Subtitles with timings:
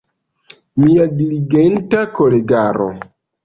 [0.85, 2.93] Nia diligenta kolegaro.